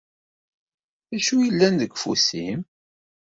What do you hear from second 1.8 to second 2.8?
deg ufus-im?